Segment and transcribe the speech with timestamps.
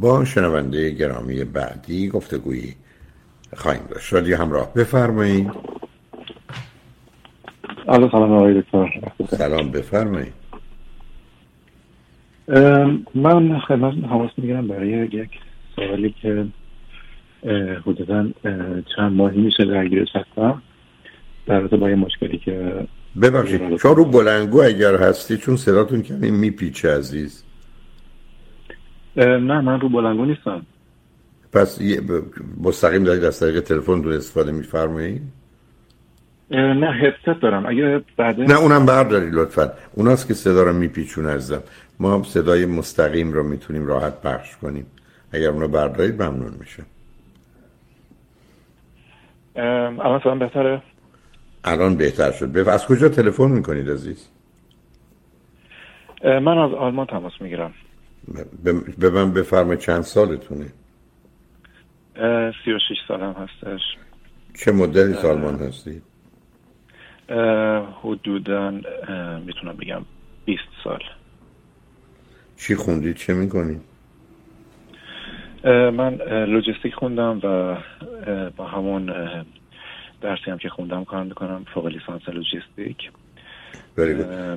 [0.00, 2.74] با شنونده گرامی بعدی گفتگویی
[3.56, 4.06] خواهیم داشت.
[4.06, 4.74] شادی همراه.
[4.74, 5.50] بفرمایید.
[7.86, 8.88] سلام آقای دکتر.
[9.30, 10.32] سلام بفرمایید.
[13.14, 15.30] من خدمت حواس می‌گیرم برای یک
[15.76, 16.46] سوالی که
[17.86, 18.28] حدودا
[18.96, 20.62] چند ماهی میشه درگیرش هستم
[21.46, 22.86] در با یه مشکلی که
[23.22, 23.76] ببخشید.
[23.76, 27.44] شما رو بلنگو اگر هستی چون صداتون کمی میپیچه عزیز.
[29.16, 30.66] نه من رو بلنگو نیستم.
[31.52, 31.80] پس
[32.60, 35.22] مستقیم دارید از طریق تلفن رو استفاده میفرمایید
[36.50, 37.66] نه هدست دارم.
[37.66, 39.72] اگه بعد نه اونم برداری لطفا.
[39.94, 41.62] اوناست که صدا رو میپیچون ازم.
[42.00, 44.86] ما صدای مستقیم رو می‌تونیم راحت پخش کنیم.
[45.32, 46.82] اگر اونو بردارید ممنون میشه
[49.56, 50.82] الان بهتره؟
[51.64, 52.48] الان بهتر شد.
[52.48, 54.28] به از کجا تلفن می‌کنید عزیز؟
[56.24, 57.74] من از آلمان تماس می‌گیرم.
[58.98, 60.66] به من بفرمایید چند سالتونه؟
[62.64, 63.80] سی و شیش سالم هستش.
[64.54, 66.02] چه مدتی آلمان هستید
[68.02, 68.70] حدودا
[69.46, 70.02] می‌تونم بگم
[70.44, 71.00] 20 سال.
[72.56, 73.80] چی خوندید؟ چه می‌کنید
[75.64, 77.76] من لوجستیک خوندم و
[78.56, 79.12] با همون
[80.20, 83.10] درسی هم که خوندم کار می‌کنم فوق لیسانس لوجستیک.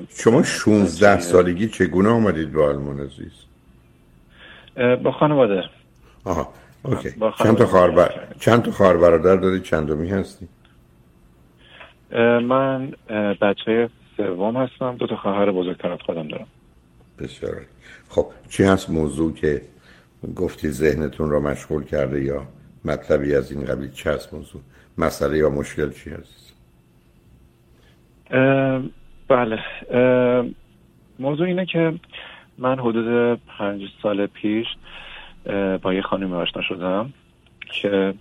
[0.08, 3.32] شما 16 سالگی چگونه آمدید به آلمان عزیز؟
[4.76, 5.64] با خانواده.
[6.24, 6.48] آها
[6.82, 7.10] اوکی.
[7.38, 10.48] چند تا خواهر چند تا خواهر برادر دارید چندمی هستی؟
[12.42, 12.92] من
[13.42, 14.96] بچه سوم هستم.
[14.96, 16.46] دو تا خواهر بزرگتر از خودم دارم.
[17.18, 17.60] بسیار
[18.08, 19.62] خب چی هست موضوع که
[20.36, 22.42] گفتی ذهنتون را مشغول کرده یا
[22.84, 24.60] مطلبی از این قبیل؟ چه هست موضوع؟
[24.98, 26.54] مسئله یا مشکل چی هست؟
[29.28, 29.58] بله.
[31.18, 31.92] موضوع اینه که
[32.58, 34.66] من حدود پنج سال پیش
[35.82, 37.12] با یه خانمی آشنا شدم
[37.72, 38.14] که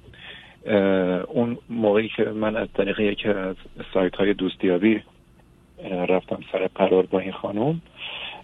[1.27, 3.55] اون موقعی که من از طریق یکی از
[3.93, 5.03] سایت های دوستیابی
[6.09, 7.81] رفتم سر قرار با این خانم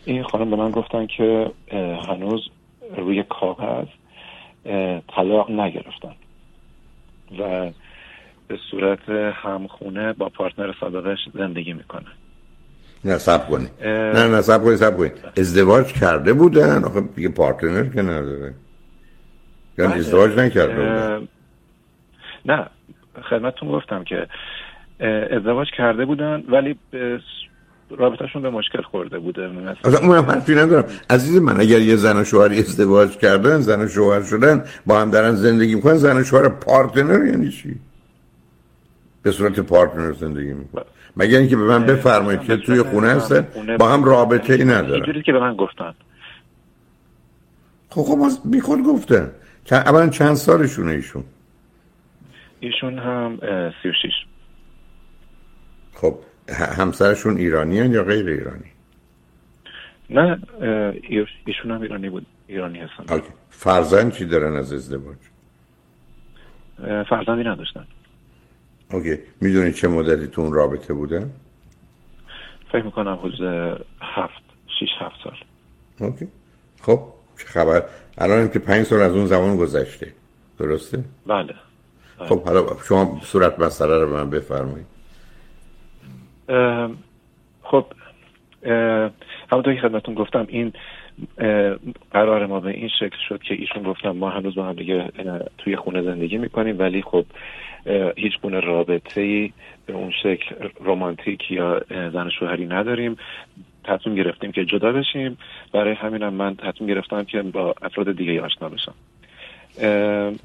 [0.05, 1.51] این خانم به من گفتن که
[2.07, 2.49] هنوز
[2.97, 3.87] روی کاغذ
[5.07, 6.15] طلاق نگرفتن
[7.39, 7.71] و
[8.47, 12.07] به صورت همخونه با پارتنر سابقش زندگی می‌کنه
[13.05, 13.67] نه سب کنی.
[13.83, 15.11] نه نه سب کنی سب کنی.
[15.37, 16.83] ازدواج کرده بودن.
[16.83, 18.53] آخه دیگه پارتنر که نداره.
[19.77, 21.27] یعنی ازدواج نکرده بودن.
[22.45, 22.67] نه
[23.29, 24.27] خدمتتون گفتم که
[25.31, 26.75] ازدواج کرده بودن ولی
[27.97, 29.49] رابطهشون به مشکل خورده بوده.
[29.85, 30.85] اصلا اونم حرفی ندارم.
[31.09, 35.11] عزیز من اگر یه زن و شوهری ازدواج کردن زن و شوهر شدن با هم
[35.11, 37.75] دارن زندگی می‌کنن زن و شوهر پارتنر یعنی چی؟
[39.23, 40.83] به صورت پارتنر زندگی می‌کنن
[41.17, 43.47] مگر اینکه به من بفرمایید که توی خونه هستن
[43.79, 45.93] با هم رابطه ای ندارن اینجوری که به من گفتن.
[47.89, 49.31] خب خب بی خود گفتن
[49.71, 51.23] اولا چند سالشونه ایشون؟
[52.59, 53.37] ایشون هم
[53.83, 54.13] سی و شیش
[55.95, 56.19] خب
[56.77, 58.71] همسرشون ایرانی هن یا غیر ایرانی؟
[60.09, 60.39] نه
[61.45, 63.21] ایشون هم ایرانی بود ایرانی هستن.
[63.49, 65.17] فرزند چی دارن از ازدواج؟
[67.09, 67.85] فرزندی نداشتن.
[68.91, 69.17] اوکی.
[69.41, 71.29] می‌دونی چه مدتی تو اون رابطه بودن
[72.71, 73.41] فکر می‌کنم حدود
[74.01, 74.43] هفت
[74.79, 75.37] شیش هفت سال.
[75.99, 76.27] اوکی.
[76.81, 76.99] خب
[77.37, 77.83] چه خبر؟
[78.17, 80.13] الان که پنج سال از اون زمان گذشته.
[80.59, 81.53] درسته؟ بله.
[82.19, 84.85] خب حالا شما صورت مسئله رو به من بفرمایید.
[87.63, 87.85] خب
[89.51, 90.73] همونطور که خدمتون گفتم این
[92.11, 95.11] قرار ما به این شکل شد که ایشون گفتم ما هنوز با هم دیگه
[95.57, 97.25] توی خونه زندگی می‌کنیم ولی خب
[98.17, 99.53] هیچ گونه رابطه ای
[99.85, 103.17] به اون شکل رومانتیک یا زن شوهری نداریم.
[103.83, 105.37] تصمیم گرفتیم که جدا بشیم.
[105.73, 108.93] برای همینم من تصمیم گرفتم که با افراد دیگه آشنا بشم.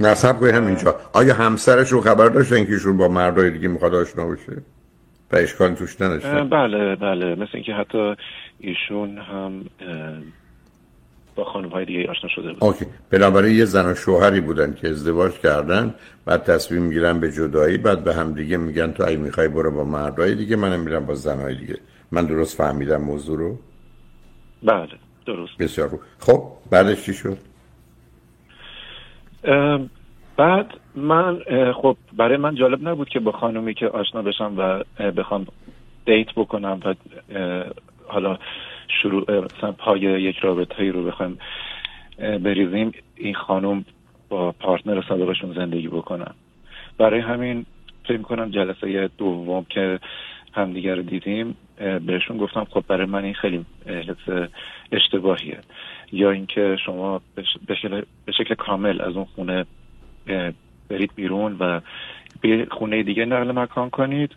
[0.01, 0.95] نصب کنی همینجا.
[1.15, 4.53] آیا همسرش رو خبر داشتن که ایشون با مردای دیگه می‌خواد آشنا بشه؟
[5.33, 7.35] و اشکال توش نداشتن؟ بله بله.
[7.35, 8.15] مثل اینکه حتی
[8.61, 9.65] ایشون هم
[11.34, 12.87] با خانم های دیگه آشنا شده بود اوکی.
[13.11, 15.94] بنابراین یه زن و شوهری بودن که ازدواج کردن
[16.25, 19.85] بعد تصمیم می‌گیرن به جدایی بعد به هم دیگه میگن تو اگه می‌خوای برو با
[19.85, 21.76] مردای دیگه منم میرم با زنهای دیگه.
[22.12, 23.59] من درست فهمیدم موضوع رو؟
[24.62, 24.88] بله
[25.26, 25.59] درست.
[25.59, 26.00] بسیار خوب.
[26.19, 27.38] خب بعدش چی شد؟
[30.37, 31.38] بعد من
[31.82, 35.47] خب برای من جالب نبود که با خانومی که آشنا بشم و بخوام
[36.06, 36.94] دیت بکنم و
[38.06, 38.38] حالا
[39.02, 41.38] شروع مثلا پای یک رابطه رو بخوام
[42.19, 43.85] بریزیم این خانم
[44.29, 46.35] با پارتنر سابقشون زندگی بکنم
[46.99, 47.67] برای همین
[48.05, 50.00] فکر کنم جلسه دوم که
[50.55, 51.56] همدیگه رو دیدیم
[52.06, 54.49] بهشون گفتم خب برای من این خیلی حس
[54.93, 55.58] اشتباهیه.
[56.12, 57.20] یا اینکه شما
[57.67, 59.64] به شکل کامل از اون خونه
[60.88, 61.81] برید بیرون و
[62.40, 64.32] به خونه دیگه نقل مکان کنید.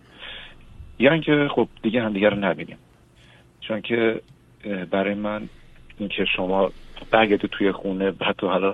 [0.99, 2.77] یا اینکه خب دیگه همدیگه رو نبینیم.
[3.61, 4.21] چون که
[4.67, 5.49] برای من
[5.97, 6.71] اینکه شما
[7.11, 8.73] برگردید توی خونه حتی حالا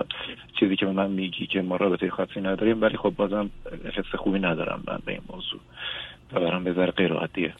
[0.60, 3.50] چیزی که به من میگی که ما رابطه خاصی نداریم ولی خب بازم
[3.84, 5.60] حس خوبی ندارم من به این موضوع.
[6.32, 7.54] و برام بذار غیر عادیه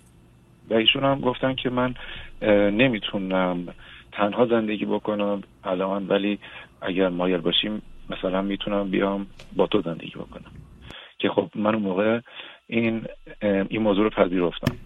[0.71, 1.95] و ایشون هم گفتن که من
[2.71, 3.75] نمی‌تونم
[4.13, 6.39] تنها زندگی بکنم الان ولی
[6.83, 9.27] اگر مایل باشیم مثلا می‌تونم بیام
[9.57, 10.53] با تو زندگی بکنم.
[11.19, 12.21] که خب من اون موقع
[12.67, 13.07] این
[13.43, 14.79] این موضوع رو پذیرفتم.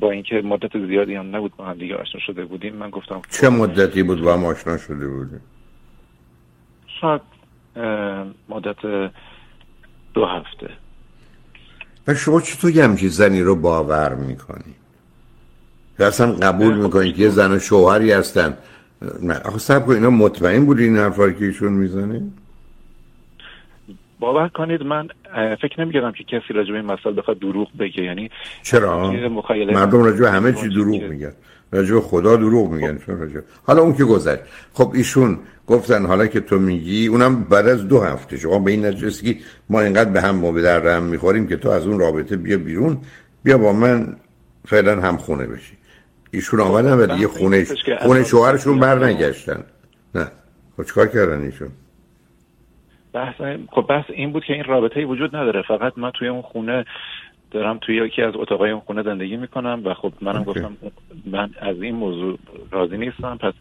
[0.00, 3.48] با اینکه مدت زیادی هم نبود با هم دیگه آشنا شده بودیم من گفتم چه
[3.48, 5.40] مدتی بود با هم آشنا شده بودیم
[7.00, 7.20] شاید
[8.48, 9.10] مدت
[10.14, 10.70] دو هفته
[12.06, 14.74] و شما چطور یه همچین زنی رو باور می‌کنی؟
[15.98, 18.56] اصلا قبول می‌کنی که یه زن و شوهری هستن
[19.44, 22.22] آخه سب اینا مطمئن بودی این حرفا که ایشون می‌زنه؟
[24.20, 25.08] باور کنید من
[25.62, 28.02] فکر نمیگردم که کسی راجع به این مسئله بخواد دروغ بگه.
[28.02, 28.30] یعنی
[28.62, 29.12] چرا؟
[29.52, 31.32] مردم راجع به همه چی دروغ میگن.
[31.72, 32.98] راجع به خدا دروغ میگن.
[32.98, 34.42] چون راجع؟ حالا اون که گذشت.
[34.72, 38.86] خب ایشون گفتن حالا که تو میگی اونم بعد از دو هفته شما به این
[38.86, 39.36] نتیجه
[39.70, 42.98] ما اینقدر به هم ما در هم می‌خوریم که تو از اون رابطه بیا بیرون.
[43.44, 44.16] بیا با من
[44.68, 45.76] فعلا هم خونه بشی.
[46.30, 47.66] ایشون آمدن و دیگه خونه
[48.00, 49.64] خونه شوهرشون بر نگشتن
[50.14, 50.26] نه.
[50.76, 51.68] خب چکار کردن ایشون؟
[53.14, 53.34] بحث
[53.70, 55.62] خب بحث این بود که این رابطه وجود نداره.
[55.62, 56.84] فقط من توی اون خونه
[57.50, 60.76] دارم توی یکی از اتاقای اون خونه زندگی می‌کنم و خب منم گفتم
[61.26, 62.38] من از این موضوع
[62.70, 63.38] راضی نیستم.
[63.40, 63.54] پس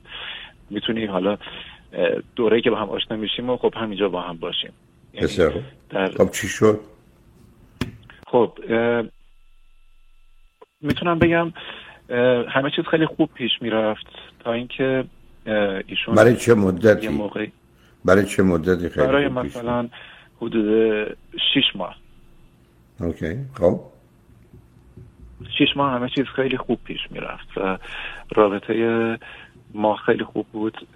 [0.70, 1.38] می‌تونی حالا
[2.36, 4.74] دوره که با هم آشنا میشیم و خب همینجا با هم باشیم.
[5.14, 6.08] یعنی در...
[6.08, 6.80] خب چی شد؟
[8.28, 8.60] خب
[10.82, 11.54] می‌تونم بگم
[12.50, 14.06] همه چیز خیلی خوب پیش می‌رفت
[14.40, 15.04] تا اینکه
[15.88, 17.52] ایشون برای چه مدتی؟ موقعی
[18.06, 19.90] برای چه مدتی خیلی برای مثلا
[20.42, 21.08] حدود
[21.54, 21.96] شیش ماه.
[23.00, 23.80] اوکی خب.
[25.58, 27.78] شیش ماه همه چیز خیلی خوب پیش می‌رفت و
[28.36, 29.18] رابطه
[29.74, 30.88] ما خیلی خوب بود.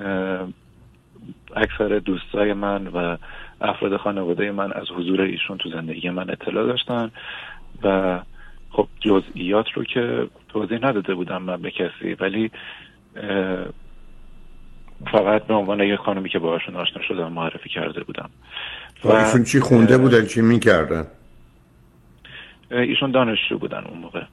[1.56, 3.18] اکثر دوستای من و
[3.62, 7.12] افراد خانواده من از حضور ایشون تو زندگی من اطلاع داشتن
[7.84, 8.20] و
[8.70, 12.52] خب جزئیات رو که توضیح نداده بودم من به کسی ولی
[15.12, 18.30] فقط به عنوان یه خانمی که باهاشون آشنا شدم معرفی کرده بودم.
[19.04, 21.08] و ایشون چی خونده بودن؟ چی می‌کردن؟
[22.72, 24.24] ایشون دانشجو بودن اون موقع.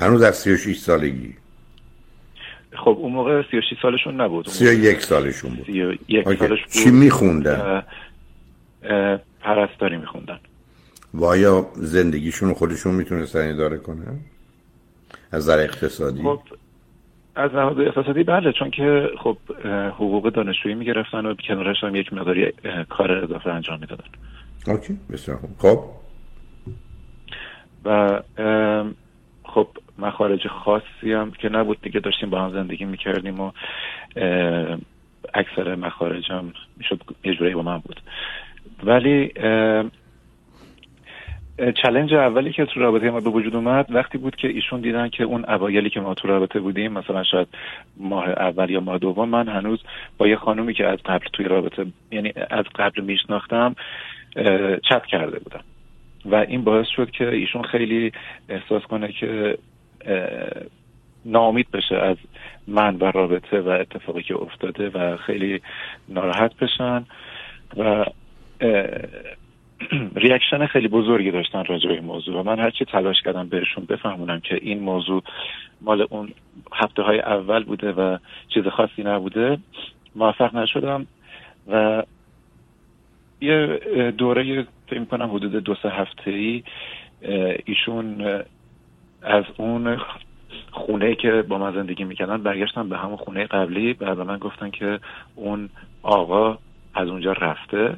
[0.00, 1.34] هنوز از 36 سالگی؟
[2.72, 4.48] خب اون موقع 36 سالشون نبود.
[4.48, 5.66] 31 سالشون بود.
[5.66, 6.70] 31 سالش بود.
[6.70, 7.82] چی میخوندن
[9.40, 10.38] پرستاری میخوندن.
[11.14, 14.20] و آیا زندگیشون خودشون می‌تونستن اداره کنن؟
[15.32, 16.40] از نظر اقتصادی؟ خب
[17.36, 19.36] از لحاظ اقتصادی بله چون که خب
[19.90, 22.52] حقوق دانشجویی می‌گرفتن و کنارش هم یک مقداری
[22.88, 24.04] کار اضافه انجام می‌دادن.
[24.66, 25.50] اوکی بسیار خوب.
[25.58, 25.84] خب؟
[27.84, 28.20] و
[29.44, 33.52] خب مخارج خاصی هم که نبود دیگه داشتیم با هم زندگی می‌کردیم و
[35.34, 38.00] اکثر مخارج هم می‌شد یه با من بود.
[38.84, 39.32] ولی
[41.58, 45.24] چلنج اولی که تو رابطه ما به وجود اومد وقتی بود که ایشون دیدن که
[45.24, 47.48] اون اوایلی که ما تو رابطه بودیم مثلا شاید
[47.96, 49.78] ماه اول یا ماه دوم من هنوز
[50.18, 53.74] با یه خانومی که از قبل توی رابطه یعنی از قبل میشناختم
[54.90, 55.64] چت کرده بودم.
[56.24, 58.12] و این باعث شد که ایشون خیلی
[58.48, 59.58] احساس کنه که
[61.24, 62.16] ناامید بشه از
[62.68, 65.60] من و رابطه و اتفاقی که افتاده و خیلی
[66.08, 67.04] ناراحت بشن
[67.76, 68.04] و
[70.16, 72.40] ریاکشن خیلی بزرگی داشتن راجع به این موضوع.
[72.40, 75.22] و من هرچی تلاش کردم بهشون بفهمونم که این موضوع
[75.80, 76.28] مال اون
[76.72, 79.58] هفته های اول بوده و چیز خاصی نبوده
[80.16, 81.06] موفق نشدم
[81.68, 82.02] و
[83.40, 83.80] یه
[84.18, 86.62] دوره فکر کنم حدود دو سه هفته ای
[87.64, 88.20] ایشون
[89.22, 89.96] از اون
[90.70, 95.00] خونه که با من زندگی می‌کردن برگشتن به همون خونه قبلی و من گفتن که
[95.34, 95.68] اون
[96.02, 96.58] آقا
[96.94, 97.96] از اونجا رفته.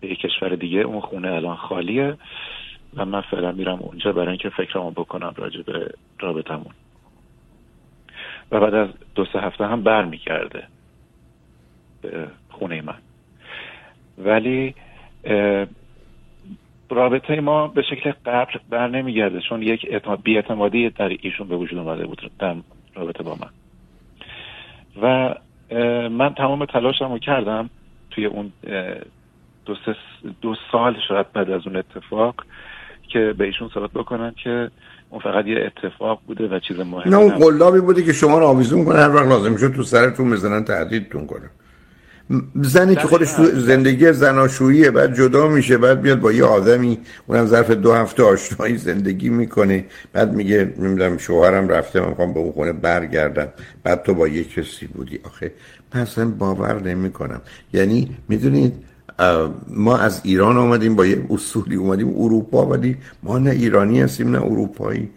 [0.00, 2.16] به کشور دیگه اون خونه الان خالیه
[2.96, 6.72] و من فعلا میرم اونجا برای اینکه فکرمو بکنم راجع به رابطمون
[8.50, 10.62] و بعد از دو سه هفته هم برمیگرده
[12.02, 12.98] به خونه من.
[14.18, 14.74] ولی
[16.90, 22.06] رابطه ما به شکل قبل بر نمیگرده چون یک بیاعتمادی در ایشون به وجود اومده
[22.06, 22.54] بود در
[22.94, 23.50] رابطه با من.
[25.02, 25.34] و
[26.08, 27.70] من تمام تلاشم رو کردم
[28.10, 28.52] توی اون
[29.66, 29.74] دو,
[30.42, 32.34] دو سال شاید بعد از اون اتفاق
[33.12, 34.70] که به ایشون ثابت بکنن که
[35.10, 38.46] اون فقط یه اتفاق بوده و چیز مهمی نه اون قلابی بوده که شما رو
[38.46, 41.50] آویزون کنه هر وقت لازم شد تو سرتون بزنن تهدیدتون کنه.
[42.54, 47.46] زنی که خودش تو زندگی زناشوییه بعد جدا میشه بعد بیاد با یه آدمی اونم
[47.46, 49.84] ظرف دو هفته آشنایی زندگی می‌کنه.
[50.12, 53.48] بعد میگه نمی‌دونم شوهرم رفته من می‌خوام به اون خونه برگردم.
[53.84, 55.20] بعد تو با یه کسی بودی.
[55.24, 55.52] آخه
[55.94, 57.40] مثلا باور نمی‌کنم.
[57.72, 58.72] یعنی می‌دونید
[59.68, 64.42] ما از ایران آمدیم با یه اصولی اومدیم اروپا ولی ما نه ایرانی هستیم نه
[64.42, 65.10] اروپایی.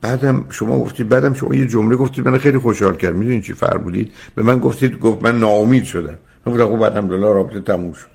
[0.00, 3.14] بعدم شما گفتید بعدم شما یه جمله گفتید من خیلی خوشحال کرد.
[3.14, 6.18] می‌دونید چی فرمودید به من گفتید گفت من ناامید شدم.
[6.46, 8.06] من گفتم خب دلار رابطه تموم شد.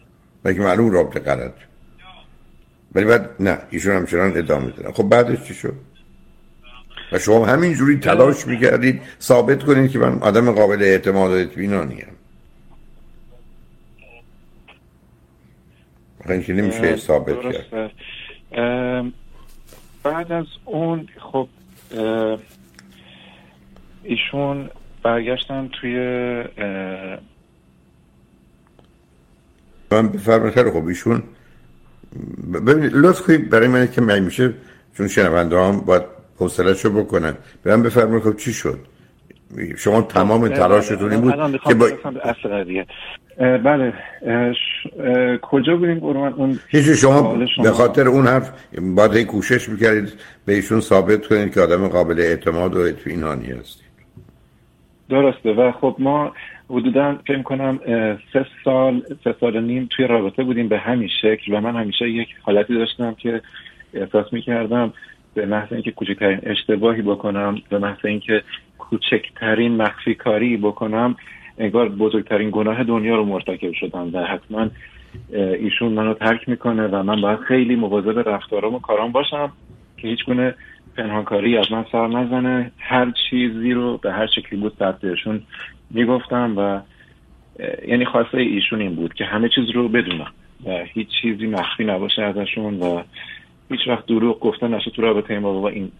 [0.44, 1.54] بلکه معلوم رابطه غلط؟
[2.96, 4.92] ولی بعد نه ایشون همچنان ادامه دادن.
[4.92, 5.74] خب بعدش چی شد؟
[7.12, 12.23] و شما همینجوری تلاش می‌کردید ثابت کنید که من آدم قابل اعتماد و اطمینانی ام.
[16.27, 17.92] که نمیشه ثابت کرد.
[20.03, 21.48] بعد از اون خب
[24.03, 24.70] ایشون
[25.03, 25.98] برگشتن توی
[29.92, 31.24] من بفرمایید خیلی خب ایشون
[32.53, 34.53] ببینید لطف کنید برای من که من میشه
[34.98, 36.03] چون شنونده هم باید
[36.38, 37.38] حوصله‌شو بکنن.
[37.63, 38.80] برام بفرمایید خب چی شد؟
[39.78, 41.90] شما تمام تلاشتون این بود که با
[42.24, 42.86] اصل قضیه.
[43.38, 43.94] بله.
[45.42, 48.52] کجا بودیم قربان اون هیچ شما به خاطر اون حرف
[48.96, 50.14] باید کوشش می‌کردید
[50.46, 53.84] به ایشون ثابت کنید که آدم قابل اعتماد و اطمینانی هستید.
[55.10, 55.54] درسته.
[55.54, 56.34] و خب ما
[56.70, 57.80] حدودا فکر کنم
[58.34, 62.28] سه سال سه سال نیم توی رابطه بودیم به همین شکل و من همیشه یک
[62.42, 63.42] حالتی داشتم که
[63.94, 64.94] احساس می‌کردم
[65.34, 68.44] به محض اینکه کوچکترین اشتباهی بکنم به محض اینکه
[68.94, 71.16] کوچکترین مخفی کاری بکنم
[71.58, 74.68] انگار بزرگترین گناه دنیا رو مرتکب شدم و حتما
[75.34, 79.52] ایشون منو ترک می‌کنه و من باید خیلی مواظب رفتارام و کارام باشم
[79.98, 80.56] که هیچ گونه
[80.98, 82.72] پنهانکاری از من سر نزنه.
[82.80, 85.42] هر چیزی رو به هر شکلی بود بهشون
[85.92, 86.80] می‌گفتم و
[87.88, 90.32] یعنی خواسته ایشون این بود که همه چیز رو بدونم
[90.66, 93.02] و هیچ چیزی مخفی نباشه ازشون و
[93.72, 95.70] هیچ وقت دروغ گفتن نشه تو رابطه این بابا.
[95.70, 95.92] این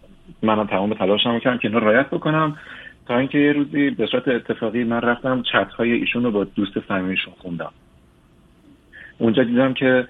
[0.42, 2.56] منم تمام تلاشم کردم که اینو رایت بکنم.
[3.06, 6.72] تا اینکه یه روزی به صورت اتفاقی من رفتم چت های ایشون رو با دوست
[6.88, 7.72] صمیمیشون خوندم.
[9.18, 10.06] اونجا دیدم که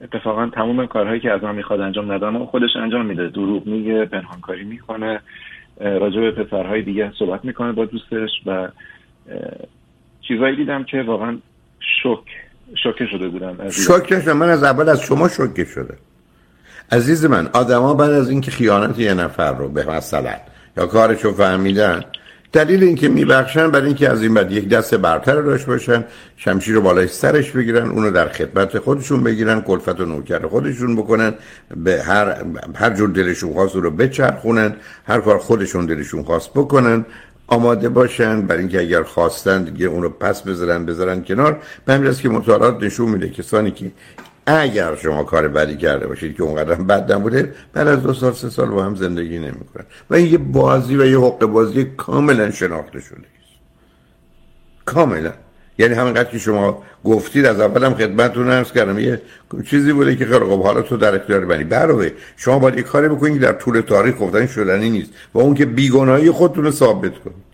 [0.00, 3.28] اتفاقا تمام کارهایی که از من می‌خواد انجام ندم و خودش انجام میده.
[3.28, 5.20] دروغ میگه پنهانکاری می‌کنه
[5.80, 8.68] راجع به پسرهای دیگه صحبت می‌کنه با دوستش و
[10.28, 11.38] چیزایی دیدم که واقعا
[12.02, 12.18] شک
[12.82, 15.94] شوکه شده بودم شوکه من از اول از شما شوکه شده.
[16.92, 20.34] عزیز من آدما بعد از اینکه خیانت یه نفر رو به مثلا
[20.76, 22.04] یا کارشو فهمیدن
[22.56, 26.04] دلیل اینکه میبخشن برای اینکه از این بعد یک دست برتر رو داشت باشن
[26.36, 31.34] شمشیر رو بالای سرش بگیرن اونو در خدمت خودشون بگیرن کلفت و نوکر خودشون بکنن
[31.76, 32.44] به هر
[32.74, 37.04] هر جور دلشون خواست رو بچرخونن هر کار خودشون دلشون خواست بکنن
[37.46, 38.42] آماده باشن.
[38.42, 41.60] برای اینکه اگر خواستن دیگه اون رو پس بذارن بذارن کنار.
[41.84, 43.90] به همین که مطالعات نشون میده کسانی که
[44.46, 48.50] اگر شما کار بدی کرده باشید که اونقدر بد نبوده بعد از دو سال سه
[48.50, 49.84] سال با هم زندگی نمی‌کنن.
[50.10, 53.18] و این یه بازی و یه حق بازی کاملا شناخته شده.
[53.18, 53.60] است
[54.84, 55.32] کاملا.
[55.78, 59.22] یعنی همینقدر که شما گفتید از اولم خدمتتون عرض کردم یه
[59.70, 63.08] چیزی بوده که خیلی خب حالا تو در اختیار بنی برای شما باید یه کاری
[63.08, 65.10] بکنید در طول تاریخ گفتن شدنی نیست.
[65.34, 67.45] و اون که بیگناهی خودتون رو ثابت کنید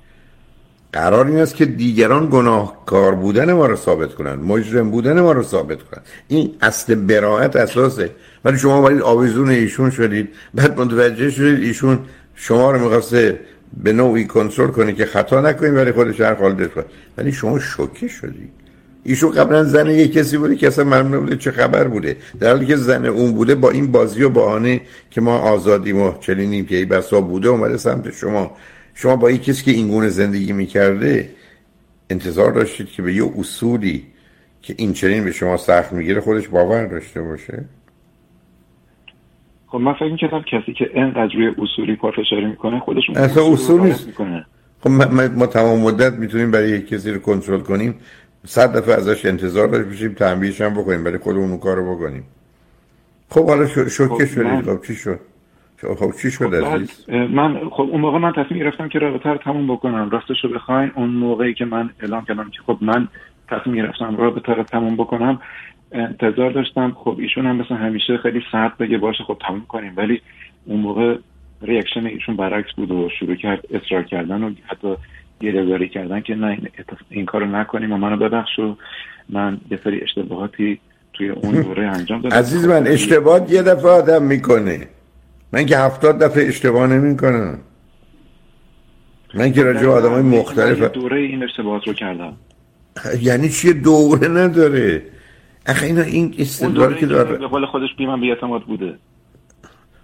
[0.92, 5.42] قرار این است که دیگران گناهکار بودن ما رو ثابت کنن مجرم بودن ما رو
[5.42, 6.02] ثابت کنن.
[6.28, 8.10] این اصل براحت اساسه.
[8.44, 10.28] ولی شما باید آویزون ایشون شدید.
[10.54, 11.98] بعد متوجه شدید ایشون
[12.34, 13.40] شما رو می‌خواسته
[13.82, 16.68] به نوعی کنترل کنه که خطا نکنید ولی خودش هر حال
[17.18, 18.50] ولی شما شوکه شدید.
[19.04, 22.16] ایشون قبلا زن یه کسی بوده که اصلا معلوم بوده چه خبر بوده.
[22.40, 24.80] در حالی که زن اون بوده با این بازی و بهانه
[25.10, 28.56] که ما آزادیم و چنینیم که ای بسا بوده اومده سمت شما.
[28.94, 31.30] شما با یک کسی که این گونه زندگی می‌کرده
[32.10, 34.06] انتظار داشتید که به یه اصولی
[34.62, 37.64] که این چنین به شما سخت می‌گیره خودش باور داشته باشه؟
[39.66, 44.08] خب من فکر کردم کسی که اینقدر روی اصولی پافشاری می‌کنه خودش اصلا اصول نیست.
[44.80, 47.94] خب ما, ما تمام مدت می‌تونیم برای یک کسی رو کنترل کنیم.
[48.44, 52.24] صد دفعه ازش انتظار داشت بشیم تنبیهش هم بکنیم برای خودمون اون کارو بکنیم.
[53.28, 54.64] خب حالا شوکه خب شدید.
[54.64, 55.20] خب چی شد؟
[55.98, 59.66] خب چی شد عزیز؟ من خب اون موقع من تصمیم گرفتم که رابطه رو تموم
[59.66, 60.10] بکنم.
[60.10, 63.08] راستش رو بخواین اون موقعی که من اعلام کردم که خب من
[63.48, 65.40] تصمیم گرفتم رابطه رو تموم بکنم
[65.92, 66.96] انتظار داشتم.
[66.96, 69.92] خب ایشون هم مثل همیشه خیلی سرد بگه باشه خب تموم کنیم.
[69.96, 70.20] ولی
[70.66, 71.16] اون موقع
[71.62, 74.94] ریاکشن ایشون برعکس بود و شروع کرد اصرار کردن و حتی
[75.40, 76.68] گریه‌زاری کردن که نه این,
[77.10, 78.76] این کارو نکنیم و منو ببخش و
[79.28, 80.80] من یه سری اشتباهاتی
[81.12, 82.36] توی اون دوره انجام دادم.
[82.36, 84.88] عزیز من اشتباه یه دفعه آدم می‌کنه.
[85.52, 87.58] من که هفتاد دفعه اشتباه نمی کنم
[89.34, 92.36] من که راجع آدم های مختلف دوره این اشتباهات رو کردم.
[93.20, 95.02] یعنی چیه دوره نداره؟
[95.66, 98.94] اخه اینا این استدلال که داره به قول خودش بی اعتماد بوده.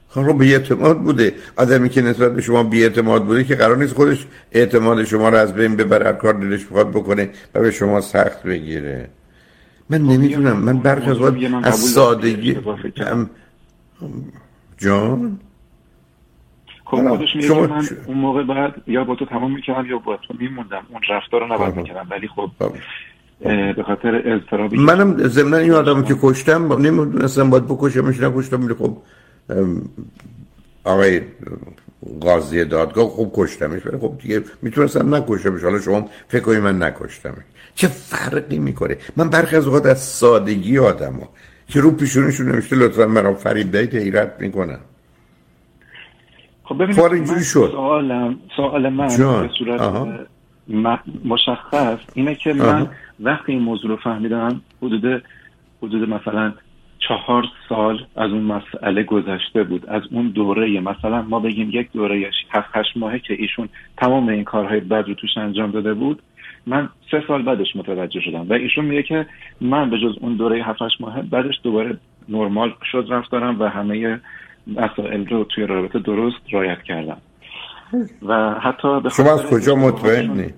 [0.09, 1.33] خب بی اعتماد بوده.
[1.57, 5.37] آدمی که نسبت به شما بی اعتماد بوده که قرار نیست خودش اعتماد شما رو
[5.37, 9.09] از بین ببره کار دلش بخواد بکنه و به شما سخت بگیره.
[9.91, 10.57] من خب نمی‌دونم.
[10.57, 11.19] من برخی از
[11.63, 12.57] از سادگی
[14.79, 15.41] جان؟
[16.85, 17.67] خب خودش میگه شما...
[17.67, 20.83] من اون موقع بعد یا با تو تمام می‌کردم یا با تو میموندم.
[20.89, 22.07] اون رفتار رو نباید می‌کردم.
[22.11, 22.51] ولی خب
[23.77, 28.97] به خاطر اضطرابی منم ضمن این آدمو که کشتم نمی‌دونستم باید بکشمش نکشتم ولی خب
[30.85, 31.21] آقای
[32.21, 35.65] قاضی دادگاه خوب کشتمش ولی خب دیگه می‌تونستم نکشمش.
[35.65, 37.45] حالا شما فکر کنید من نکشتمش.
[37.75, 41.29] چه فرقی می‌کنه؟ من برخی از اوقات از سادگی آدم ها
[41.69, 44.81] که رو پیشونشون نمیشته لطفا مرا فریب دهید حیرت می‌کنم.
[46.65, 47.69] خب ببینید شد.
[47.73, 49.81] سوالم سوال من به صورت
[51.25, 52.89] مشخص اینه که من
[53.21, 55.23] وقتی این موضوع رو فهمیدم حدود
[55.83, 56.53] حدود مثلا
[57.09, 59.87] چهار سال از اون مسئله گذشته بود.
[59.87, 64.45] از اون دوره مثلا ما بگیم یک دوره هفت هشت ماهه که ایشون تمام این
[64.45, 66.23] کارهای بد رو توش انجام داده بود.
[66.69, 69.27] من سه سال بعدش متوجه شدم و ایشون میگه که
[69.61, 71.99] من به جز اون دوره هفت هشت ماهه بعدش دوباره
[72.29, 74.21] نرمال شد رفتارم و همه
[74.67, 77.17] مسائل رو توی رابطه درست رایت کردم.
[78.23, 80.53] و حتی به شما از کجا مطمئنی؟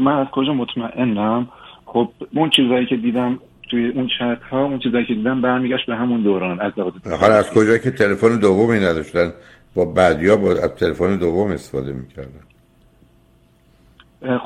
[0.00, 1.48] من از کجا مطمئنم؟
[1.86, 3.38] خب اون چیزایی که دیدم
[3.70, 6.60] توی اون چت ها اون چیزایی که دیدم برمیگشت به همون دوران.
[6.60, 6.72] از
[7.20, 9.32] حالا از کجا که تلفن دومی نداشتن
[9.74, 12.40] با بعدیا با تلفن دوم استفاده می‌کردن؟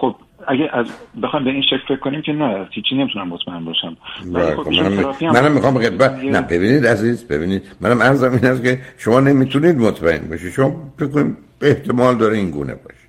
[0.00, 0.14] خب
[0.49, 0.87] اگه از
[1.23, 3.97] بخوام به این شکل فکر کنیم که نه هیچی نمی‌تونم مطمئن باشم.
[4.35, 7.62] خب, خب منم, منم می‌خوام بگم نه ببینید عزیز ببینید.
[7.81, 12.75] منم عرضم این است که شما نمی‌تونید مطمئن باشید شما بکنید احتمال داره این گونه
[12.75, 13.04] باشه.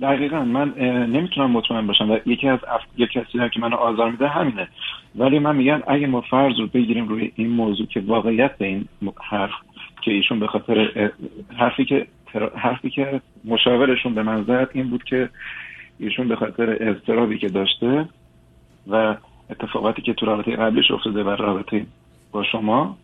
[0.00, 0.72] دقیقا من
[1.12, 2.80] نمی‌تونم مطمئن باشم و یکی از اف...
[2.96, 4.68] یکی از که منو آزار میده همینه.
[5.14, 8.88] ولی من میگم اگه ما فرض رو بگیریم روی این موضوع که واقعیت به این
[9.30, 9.50] حرف
[10.02, 11.10] که ایشون به خاطر
[11.56, 12.06] حرفی که
[12.56, 15.28] حرفی که مشاورشون به من زد این بود که
[15.98, 18.08] ایشون به خاطر اضطرابی که داشته
[18.90, 19.16] و
[19.50, 21.86] اتفاقاتی که تو رابطه قبلش افتاده و رابطه
[22.32, 22.96] با شما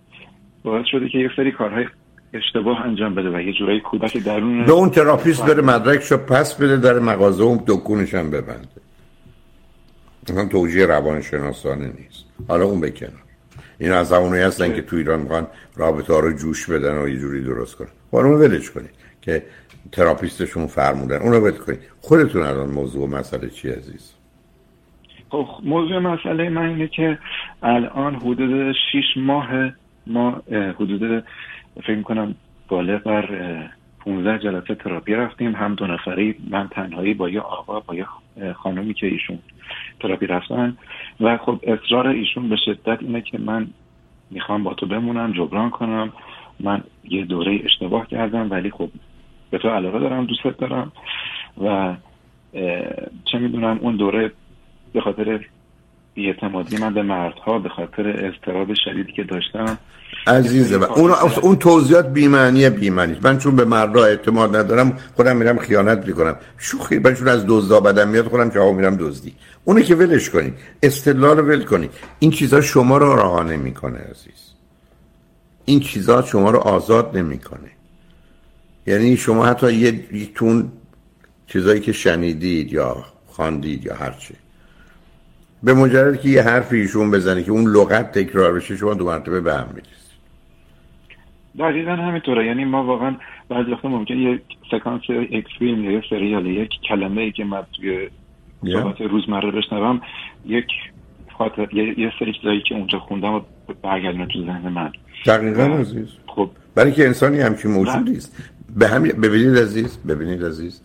[0.62, 1.87] باعث شده که یک سری کارهای
[2.35, 6.77] اشتباه انجام بده و یه جورایی کودک درون به اون تراپیست بره مدرکشو پس بده
[6.77, 8.68] در مغازه اون دکونش هم ببنده.
[10.29, 12.25] اون توجیه روانشناسانه نیست.
[12.49, 13.09] حالا اون بکنه
[13.79, 17.18] این از همونی هستن که تو ایران می‌خوان رابطه ها رو جوش بدن و یه
[17.18, 17.88] جوری درست کنن.
[18.11, 19.02] بارو اون ولش کنید.
[19.23, 19.43] که
[19.93, 21.17] تراپیستشون فرمودن.
[21.17, 21.79] اونو بده کنید.
[22.01, 24.15] خودتون الان موضوع مسئله چی عزیز؟
[25.31, 27.19] خب موضوع مسئله من اینه که
[27.63, 29.49] الان حدود 6 ماه
[30.07, 31.25] ما حدود
[31.83, 32.35] فکر می‌کنم
[32.69, 33.29] بالغ بر
[34.01, 35.55] 15 جلسه تراپی رفتیم.
[35.55, 38.07] هم دو نفری من تنهایی با یه آقا با یه
[38.53, 39.39] خانمی که ایشون
[40.01, 40.77] تراپی رفتن.
[41.21, 43.67] و خب اصرار ایشون به شدت اینه که من
[44.31, 46.13] می‌خوام با تو بمونم جبران کنم.
[46.61, 48.91] من یه دوره اشتباه کردم ولی خب
[49.53, 50.93] به تو علاقه دارم دوست دارم
[51.65, 51.95] و
[53.25, 54.33] چه می‌دونم اون دوره
[54.93, 55.41] به خاطر
[56.15, 59.79] بیاعتمادی من به مردها به خاطر اضطراب شدیدی که داشتم.
[60.27, 61.11] عزیزه و اون,
[61.43, 66.37] اون توضیحات بیمعنی بیمعنی من چون به مردها اعتماد ندارم خودم میرم خیانت می‌کنم.
[66.59, 69.35] شوخی من چون از دزدا بدم میاد خودم جواب میرم دزدی.
[69.65, 70.55] اونه که ولش کنید.
[70.83, 71.91] استدلال ول کنید.
[72.19, 74.53] این چیزا شما رو رها نمی‌کنه عزیز.
[75.65, 77.71] این چیزا شما رو آزاد نمی‌کنه.
[78.87, 79.92] یعنی شما حتی یه
[80.35, 80.73] تون
[81.47, 84.35] چیزایی که شنیدید یا خواندید یا هرچی
[85.62, 89.40] به مجرد که یه حرفی ایشون بزنه که اون لغت تکرار بشه شما دو مرتبه
[89.40, 90.03] به هم می‌رسید.
[91.59, 92.47] دقیقا همینطوره.
[92.47, 93.16] یعنی ما واقعا
[93.49, 94.40] بعضی وقتا ممکن یک
[94.71, 98.09] سکانس یک فیلم یا یک سریال یک کلمه ای که من توی
[98.73, 100.01] صحبت روزمره بشنوم
[100.47, 100.66] یک
[101.38, 103.40] خاطر یه, یه سری چیزایی که اونجا خوندم و
[103.83, 104.92] برگردونه تو ذهن من.
[105.27, 106.09] دقیقا عزیز.
[106.27, 106.51] خب.
[106.75, 110.81] برای که انسانی همچین موجودی است به هم ببینید عزیز ببینید عزیز.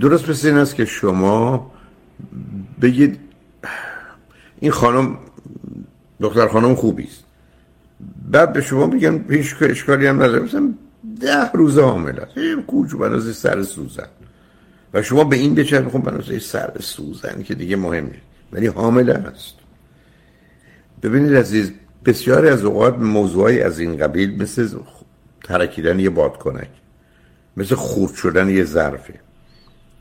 [0.00, 1.72] درست مثل این است که شما
[2.82, 3.18] بگید
[4.60, 5.18] این خانم
[6.20, 7.24] دختر خانم خوبی است.
[8.30, 10.42] بعد به شما میگن هیچ اشکالی هم نداره.
[10.42, 10.74] مثلا
[11.20, 12.34] ده روزه حامل است.
[12.66, 14.08] کوچو بنازه سر سوزن.
[14.94, 18.26] و شما به این بچه خب بنازه سر سوزن که دیگه مهم نیست.
[18.52, 19.54] ولی حامل است.
[21.02, 21.72] ببینید عزیز
[22.04, 24.68] بسیاری از اوقات موضوعی از این قبیل مثل
[25.44, 26.68] ترکیدن یه بادکنک.
[27.56, 29.14] مثل خورد شدن یه ظرفه.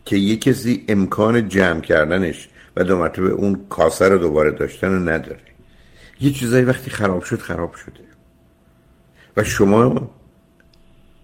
[0.06, 5.00] که یه کسی امکان جمع کردنش و دو مرتبه اون کاسه رو دوباره داشتن رو
[5.00, 5.40] نداره.
[6.22, 8.04] یه چیزایی وقتی خراب شد خراب شده.
[9.38, 10.10] و شما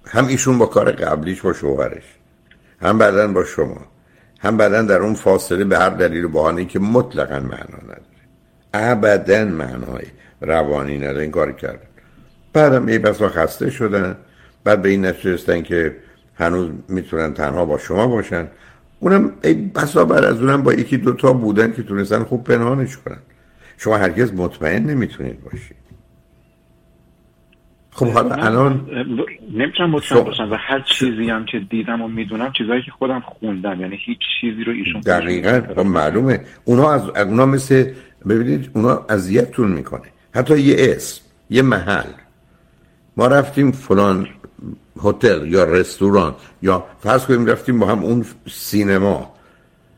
[0.06, 2.04] هم ایشون با کار قبلیش با شوهرش.
[2.82, 3.82] هم بعدا با شما.
[4.40, 8.04] هم بعدا در اون فاصله به هر دلیل بحانه که مطلقا معنا نداره.
[8.74, 10.06] ابدا معنای
[10.42, 11.22] روانی نداره.
[11.22, 11.89] این کار کردن
[12.54, 14.18] بعدم یه بسا خسته شدن.
[14.64, 15.96] بعد به این نتیجه که
[16.36, 18.48] هنوز می‌تونن تنها با شما باشن.
[19.00, 23.20] اونم ای بسا بعد از اونم با یکی دوتا بودن که تونستن خوب پنهانش کنن.
[23.78, 25.80] شما هرگز مطمئن نمی‌تونید باشید.
[27.92, 28.88] خب حالا الان
[29.54, 33.82] نمی‌تونم مطمئن باشم و هر چیزی هم که دیدم و می‌دونم چیزایی که خودم خوندم
[33.82, 35.62] یعنی هیچ چیزی رو ایشون دقیقا.
[35.76, 36.42] خب معلومه.
[36.66, 37.92] اونا از اونا مثل
[38.30, 40.06] ببینید اونا اذیتتون می‌کنه.
[40.36, 42.04] حتی یه اسم یه محل.
[43.20, 44.28] ما رفتیم فلان
[45.04, 49.34] هتل یا رستوران یا فرض کنیم رفتیم با هم اون سینما.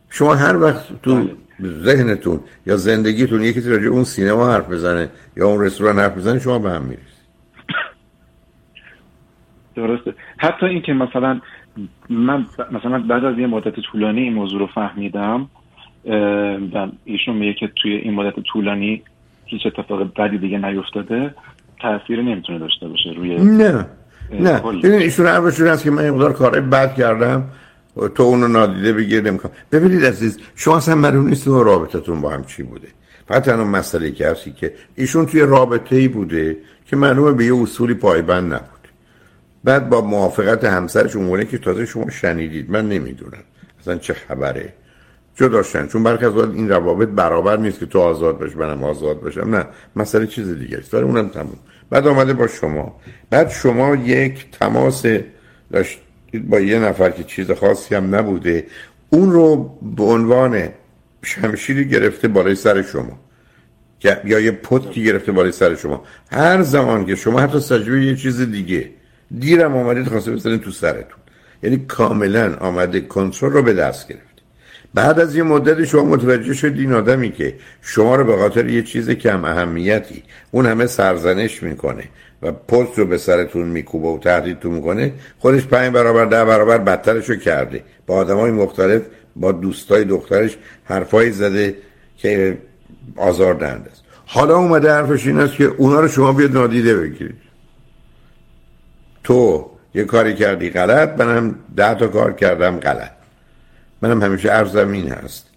[0.10, 1.36] شما هر وقت تو بله.
[1.70, 6.60] ذهنتون یا زندگیتون یکی راجع اون سینما حرف بزنه یا اون رستوران حرف بزنه شما
[6.60, 7.12] به هم میرید
[9.76, 10.14] درسته.
[10.38, 11.42] حتی اینکه مثلا
[12.10, 15.50] من مثلا بعد از یه مدت طولانی این موضوع رو فهمیدم
[16.74, 19.02] و ایشون میگه که توی این مدت طولانی
[19.46, 21.36] هیچ اتفاق بدی دیگه نیفتاده.
[21.82, 23.88] تاثیر نمی‌تونه داشته باشه روی نه
[24.40, 24.60] نه.
[24.60, 27.44] ببین ایشون حرفشون هست که من مقدار کار بد کردم.
[28.16, 32.44] تو اونو نادیده بگیر نمی‌کنم ببینید عزیز شما اصلا معلوم نیست اون رابطتون با هم
[32.44, 32.88] چی بوده.
[33.28, 37.62] فقط تنها مسئله که هستی که ایشون توی رابطه ای بوده که معلومه به یه
[37.62, 38.88] اصولی پایبند نبود
[39.64, 42.72] بعد با موافقت همسرش اون که تازه شما شنیدید.
[42.72, 43.44] من نمی‌دونم
[43.82, 44.74] اصلا چه خبره.
[45.36, 49.22] جو داشتن چون برخی از این روابط برابر نیست که تو آزاد باش منم آزاد
[49.22, 49.56] باشم.
[49.56, 49.66] نه.
[49.96, 50.92] مسئله چیز دیگه است.
[50.92, 51.58] داره اونم تموم.
[51.92, 53.02] بعد آمده با شما.
[53.30, 55.06] بعد شما یک تماس
[55.72, 58.66] داشتید با یه نفر که چیز خاصی هم نبوده.
[59.10, 60.70] اون رو به عنوان
[61.24, 63.20] شمشیری گرفته بالای سر شما.
[64.26, 66.04] یا یه پتکی گرفته بالای سر شما.
[66.32, 68.90] هر زمان که شما حتی سجوه یه چیز دیگه.
[69.40, 71.20] دیرم آمدید خواسته بزنید تو سرتون.
[71.64, 74.31] یعنی کاملا آمده کنترل رو به دست گرفت.
[74.94, 78.84] بعد از یه مدت شما متوجه شد این آدمی که شما رو به خاطر یه
[78.84, 82.04] چیز کم اهمیتی اون همه سرزنش می‌کنه
[82.42, 87.30] و پست رو به سرتون میکوبه و تهدیدتون می‌کنه خودش پنج برابر ده برابر بدترش
[87.30, 87.84] رو کرده.
[88.08, 89.02] با آدم های مختلف
[89.36, 91.76] با دوستای دخترش حرفایی زده
[92.18, 92.58] که
[93.18, 94.04] آزار دهنده است.
[94.26, 97.42] حالا اومده حرفش این است که اونا رو شما بیاد نادیده بگیرید.
[99.24, 103.21] تو یه کاری کردی غلط منم ده تا کار کردم غلط.
[104.02, 105.50] منم همیشه ارزم این هست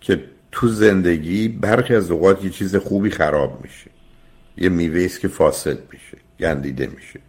[0.00, 3.90] که تو زندگی برخی از اوقات یه چیز خوبی خراب میشه.
[4.56, 7.20] یه میوه که فاسد میشه گندیده میشه.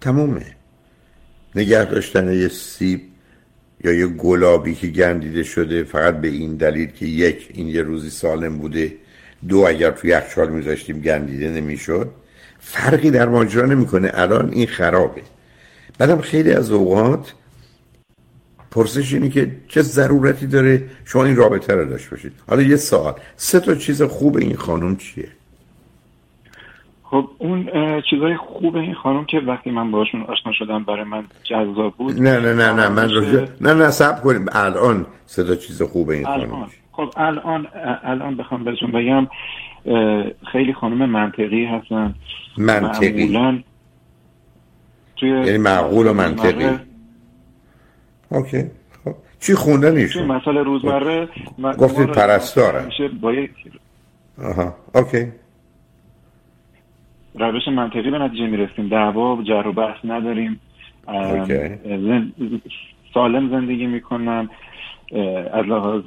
[0.00, 0.46] تمومه.
[1.54, 3.00] نگه داشتن یه سیب
[3.84, 8.10] یا یه گلابی که گندیده شده فقط به این دلیل که یک این یه روزی
[8.10, 8.92] سالم بوده
[9.48, 12.10] دو اگر توی یخچال میذاشتیم گندیده نمی‌شد.
[12.58, 14.10] فرقی در ماجرا نمی‌کنه.
[14.14, 15.22] الان این خرابه.
[15.98, 17.32] بعدم خیلی از اوقات
[18.70, 22.32] پرسش اینه که چه ضرورتی داره شما این رابطه رو داشت باشید.
[22.48, 23.14] حالا یه سوال.
[23.36, 25.28] سه تا چیز خوب این خانم چیه؟
[27.02, 27.70] خب اون
[28.10, 32.40] چیزای خوب این خانم که وقتی من باشون آشنا شدم برای من جذاب بود نه
[32.40, 33.08] نه نه نه من
[33.60, 34.46] نه نه سب کنیم.
[34.52, 37.66] الان سه تا چیز خوب این خانم خب الان
[38.04, 39.26] الان بخوام بهتون بگم
[40.52, 42.14] خیلی خانم منطقی هستن.
[42.58, 43.64] منطقی.
[45.22, 46.89] یعنی معقول و منطقی.
[48.30, 48.62] okay.
[49.04, 49.14] خب.
[49.40, 51.28] چی خوندن ایشون مسئله روزمره
[51.78, 52.88] گفتید پرستاره.
[53.20, 53.32] با
[54.44, 54.74] آها.
[54.94, 55.32] okay.
[57.34, 58.88] روش منطقی به نتیجه می‌رسیم.
[58.88, 60.60] دعوا جر و بحث نداریم.
[61.84, 62.32] زن...
[63.14, 64.48] سالم زندگی می‌کنن.
[65.52, 66.04] از لحاظ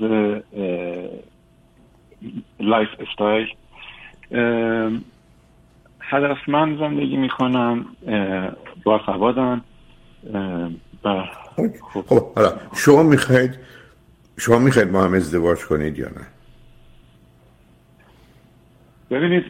[2.59, 3.47] lifestyle.
[6.01, 7.85] هدفمند زندگی می‌کنن.
[8.83, 9.61] با خوادن
[11.55, 11.71] خب.
[12.07, 13.55] خب حالا شما می‌خواید
[14.37, 16.27] شما می‌خواید ما هم ازدواج کنید یا نه؟
[19.11, 19.43] ببینید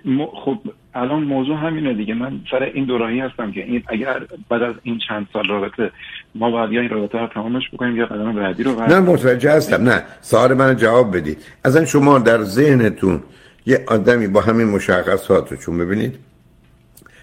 [0.46, 0.58] خب
[0.94, 2.14] الان موضوع همینه دیگه.
[2.14, 5.92] من سر این دوراهی هستم که این اگر بعد از این چند سال رابطه
[6.36, 9.90] ما باید یا این رابطه رو تمامش بکنیم یا قدم بعدی رو نه متوجه هستم.
[9.90, 11.38] نه سوال من جواب بدید.
[11.66, 13.24] اصلا شما در ذهنتون
[13.66, 16.20] یه آدمی با همین مشخصات رو چون ببینید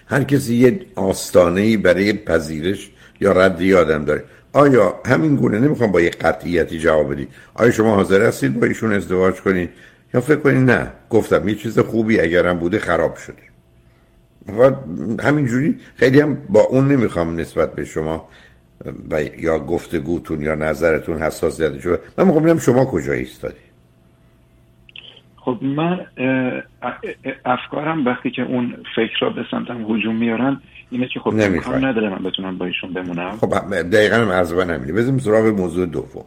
[0.07, 2.89] هر کسی یه آستانه برای پذیرش
[3.21, 7.95] یا ردی آدم داره آیا همین گونه نمی‌خوام با یه قطعیتی جواب بدید آیا شما
[7.95, 9.69] حاضر هستید با ایشون ازدواج کنید
[10.13, 13.35] یا فکر کنید نه گفتم یه چیز خوبی اگرم بوده خراب شده.
[14.59, 14.71] و
[15.23, 18.27] همینجوری خیلی هم با اون نمی‌خوام نسبت به شما
[19.11, 21.99] و یا گفتگوتون یا نظرتون حساسیت شده.
[22.17, 23.55] من می‌خوام شما کجا ایستادی.
[25.35, 25.99] خب من
[27.45, 32.09] افکارم وقتی که اون فکر را به سمتم هجوم میارن اینه که خب امکان نداره
[32.09, 33.31] من بتونم با ایشون بمونم.
[33.31, 33.49] خب
[33.81, 36.25] دقیقا هم من همینه بزنیم سراغ موضوع دوم.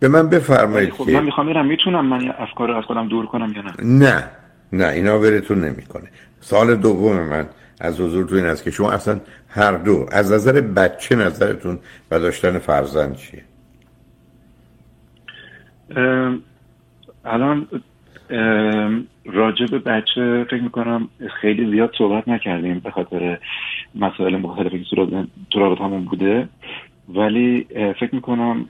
[0.00, 3.52] به من بفرمایید خب من می‌خوام میرم می‌تونم من افکار رو از خودم دور کنم
[3.56, 4.24] یا نه؟ نه.
[4.72, 6.08] نه اینا ورتون نمی‌کنه.
[6.40, 7.46] سال دوم من
[7.80, 11.78] از حضور تو این است که شما اصلا هر دو از نظر بچه نظرتون
[12.10, 13.42] و داشتن فرزند چیه؟
[17.24, 17.66] الان
[19.24, 21.08] راجع به بچه فکر می‌کنم
[21.40, 23.38] خیلی زیاد صحبت نکردیم به خاطر
[23.94, 24.96] مسائل مختلفی که
[25.50, 26.48] تو رابطمون بوده.
[27.08, 27.66] ولی
[28.00, 28.68] فکر می‌کنم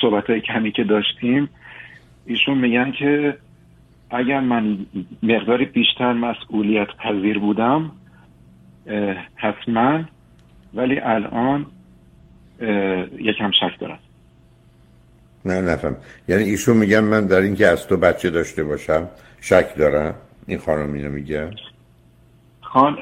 [0.00, 1.48] صحبت های کمی که داشتیم
[2.26, 3.36] ایشون میگن که
[4.10, 4.78] اگر من
[5.22, 7.90] مقداری بیشتر مسئولیت پذیر بودم
[9.36, 10.02] حتما
[10.74, 11.66] ولی الان
[13.18, 13.98] یکم شک دارم.
[15.44, 15.96] نه نفهم.
[16.28, 19.08] یعنی ایشون میگن من در اینکه از تو بچه داشته باشم
[19.40, 20.14] شک دارم.
[20.46, 21.50] این خانم اینو میگه.
[22.60, 22.96] خان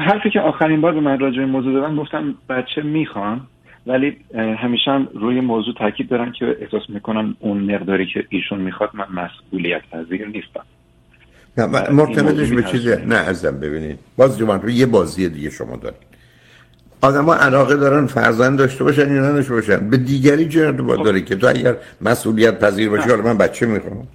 [0.00, 3.40] حرفی که آخرین بار به من راجع موضوع دادن گفتم بچه می‌خوان
[3.86, 9.04] ولی همیشه روی موضوع تاکید دارم که احساس می‌کنم اون مقداری که ایشون می‌خواد من
[9.24, 10.64] مسئولیت پذیر نیستم.
[11.58, 13.98] نه مرتبطش به چیزی نه ازم ببینید.
[14.16, 16.12] باز جوان یه بازی دیگه شما دارید.
[17.02, 19.90] آدم ها علاقه دارن فرزند داشته باشن یا نداشته باشن.
[19.90, 21.04] به دیگری جرد با خب.
[21.04, 24.08] داره که تو اگر مسئولیت پذیر باشی حالا من بچه می‌خوام.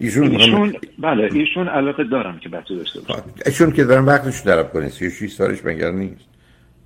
[0.00, 3.22] ایشون ایشون بله ایشون علاقه دارم که بچه داشته باشه.
[3.46, 6.24] ایشون که دارن وقتش طلب کنه 36 سالش مگر نیست؟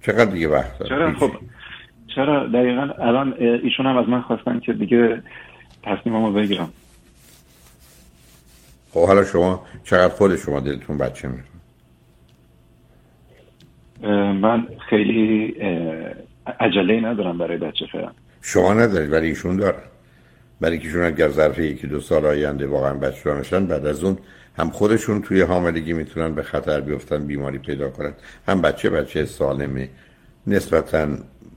[0.02, 1.30] چقدر دیگه وقت داره؟ چرا؟ خب
[2.14, 5.22] چرا؟ دقیقا الان ایشون هم از من خواستن که دیگه
[5.82, 6.68] تصمیممو بگیرم.
[8.90, 11.54] خب حالا شما چقدر خود شما دلتون بچه می‌خواد؟
[14.34, 15.54] من خیلی
[16.60, 18.10] عجله ندارم برای بچه فعلا
[18.42, 19.82] شما ندارید ولی ایشون داره.
[20.60, 24.18] برای که اگر ظرف یکی دو سال آینده واقعا بچه دارشن بعد از اون
[24.58, 28.12] هم خودشون توی حاملگی می‌تونن به خطر بیفتن بیماری پیدا کنن.
[28.48, 29.88] هم بچه بچه سالمه.
[30.46, 31.08] نسبتا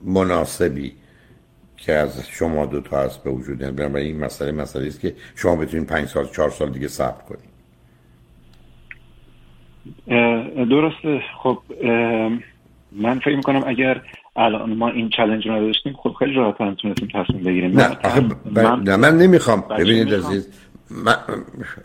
[0.06, 0.94] مناسبی
[1.78, 5.56] که از شما دو تا هست به وجود بنابراین این مسئله مسئله است که شما
[5.56, 7.50] بتونید پنج سال چهار سال دیگه صبر کنید
[10.70, 11.22] درسته.
[11.44, 11.58] خب
[12.92, 14.02] من فکر می‌کنم اگر
[14.38, 15.94] الان ما این چلنج رو نداشتیم.
[15.94, 17.80] خب خیلی راحت تونستیم تصمیم بگیریم.
[17.80, 17.98] نه
[18.46, 19.64] من, نه من نمی‌خوام.
[19.80, 20.50] ببینید عزیز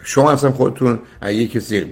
[0.05, 1.85] شما اصلا خودتون اگه کسی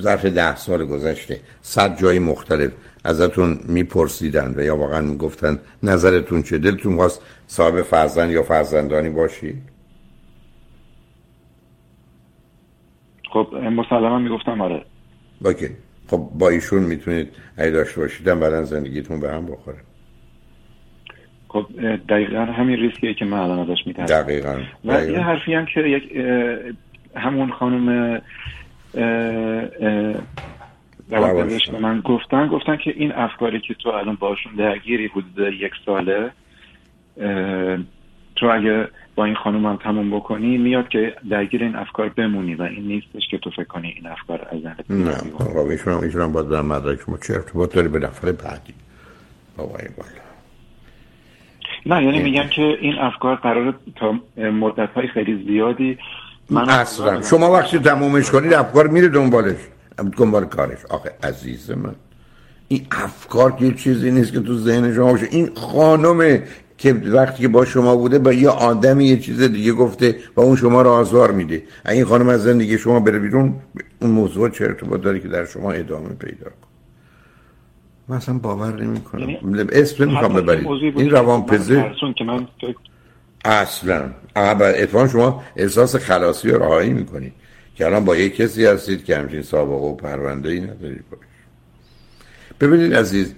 [0.00, 2.72] ظرف ده سال گذشته صد جای مختلف
[3.04, 9.62] ازتون میپرسیدن و یا واقعا می‌گفتن نظرتون چه دلتون خواست صاحب فرزند یا فرزندانی باشی؟
[13.32, 14.84] خب مسلما می‌گفتم آره.
[15.44, 15.68] اوکی.
[16.08, 19.78] خب با ایشون می‌تونید اگه داشته باشید بعدا زندگیتون به هم بخوره.
[21.48, 21.66] خب
[22.08, 24.22] دقیقا همین ریسکیه که من الان ازش میترسم.
[24.22, 26.16] دقیقا, و یه حرفی هم که یک
[27.16, 28.20] همون خانم
[31.10, 35.72] روانپزشک به من گفتن گفتن که این افکاری که تو الان باشون درگیری حدود یک
[35.86, 36.30] ساله
[38.36, 42.62] تو اگه با این خانوم هم تموم بکنی میاد که درگیر این افکار بمونی و
[42.62, 44.58] این نیستش که تو فکر کنی این افکار از
[44.90, 48.32] نه خب ایشون هم ایشون هم باید در مدرک شما چه ارتباط داری به نفر
[48.32, 48.74] بعدی.
[49.56, 50.10] بابای بالا.
[51.86, 55.98] نه یعنی میگن که این افکار قرار تا مدت های خیلی زیادی
[56.50, 57.22] من اصلا.
[57.22, 59.56] شما وقتی تمومش کنید افکار میره دنبالش.
[60.18, 60.84] دنبال کارش.
[60.90, 61.94] آخه عزیز من
[62.68, 65.26] این افکار که چیزی نیست که تو ذهن شما باشه.
[65.30, 66.42] این خانم
[66.78, 70.56] که وقتی که با شما بوده با یه آدمی یه چیز دیگه گفته و اون
[70.56, 71.62] شما رو آزار میده.
[71.88, 73.54] این خانم از زندگی شما بره بیرون
[74.00, 76.66] اون موضوع چه ارتباط داره که در شما ادامه پیدا کن
[78.08, 80.66] من اصلا باور نمی کنم یعنی اسم نمی‌خوام ببرید.
[80.96, 81.92] این روان پزه
[83.44, 84.10] اصلا.
[84.36, 87.32] اتفاقا شما احساس خلاصی و رهایی می‌کنید
[87.74, 91.04] که الان با یه کسی هستید که همچین سابقه و پرونده ای ندارید.
[91.10, 91.20] باش.
[92.60, 93.34] ببینید عزیز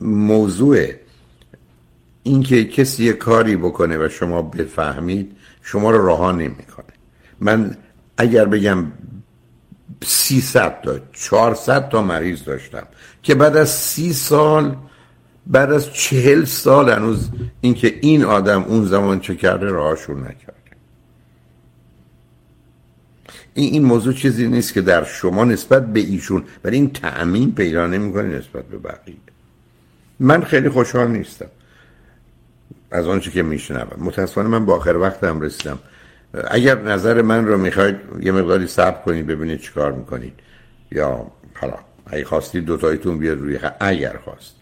[0.00, 0.86] موضوع
[2.22, 6.86] اینکه کسی یه کاری بکنه و شما بفهمید شما رو رها نمی‌کنه.
[7.40, 7.76] من
[8.16, 8.84] اگر بگم
[10.02, 12.86] 300 تا 400 تا مریض داشتم
[13.22, 14.76] که بعد از سی سال
[15.46, 17.28] بعد از چهل سال هنوز
[17.60, 20.52] اینکه این آدم اون زمان چه کرده راهشون نکرده.
[23.54, 27.86] این این موضوع چیزی نیست که در شما نسبت به ایشون ولی این تأمین پیدا
[27.86, 29.14] نمی‌کنه نسبت به بقیه.
[30.20, 31.46] من خیلی خوشحال نیستم.
[32.92, 34.04] از آنچه که میشنوم.
[34.04, 35.78] متاسفانه من با آخر وقتم رسیدم.
[36.50, 40.32] اگر نظر من رو می‌خواید یه مقداری صبر کنید ببینید چیکار می‌کنید.
[40.90, 41.74] یا حالا
[42.06, 43.64] اگه خواستید دوتایتون بیاد روی خ...
[43.80, 44.56] اگر خواست.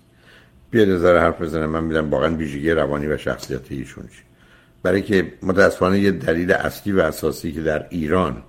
[0.71, 4.23] بیاد نظر حرف بزنم من میدم واقعا ویژگی روانی و شخصیت ایشون چی.
[4.83, 8.43] برای که متاسفانه یه دلیل اصلی و اساسی که در ایران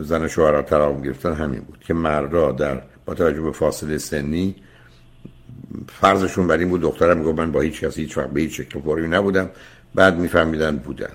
[0.00, 4.56] زن شوهرها طلاق گرفتن همین بود که مردا در با توجه به فاصله سنی
[5.88, 8.80] فرضشون بر این بود دخترم می‌گفت من با هیچ کسی هیچ وقت به هیچ شکل
[8.80, 9.50] فرمی نبودم.
[9.94, 11.12] بعد میفهمیدن بودن.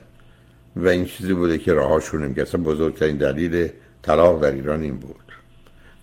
[0.75, 3.69] و این چیزی بوده که راهاشون نمیگه بزرگترین دلیل
[4.01, 5.15] طلاق در ایران این بود.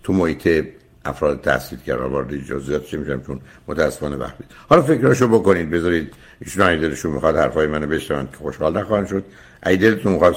[0.03, 0.65] تو محیط
[1.05, 4.33] افراد تحصیل کرده وارد اجازیات چه میشم چون متاسفانه وقت
[4.69, 9.23] حالا فکراشو بکنید بذارید ایشون اگه دلشون می‌خواد حرفای منو بشنون که خوشحال نخواهند شد.
[9.61, 10.35] اگه دلتون می‌خواد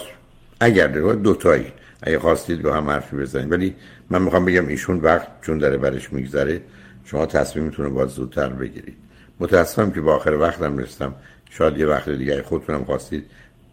[0.60, 3.52] اگر دو تایی اگه خواستید با هم حرفی بزنید.
[3.52, 3.74] ولی
[4.10, 6.60] من می‌خوام بگم ایشون وقت چون داره برش میگذره
[7.04, 8.96] شما تصمیمتون رو باید زودتر بگیرید.
[9.40, 11.14] متاسفم که با آخر وقتم رسیدم
[11.50, 13.26] شاید یه وقت دیگه خودتونم خواستید.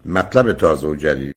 [0.06, 1.34] مطلب تازه و جدید